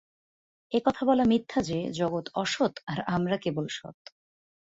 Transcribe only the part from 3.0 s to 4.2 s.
আমরা কেবল সৎ।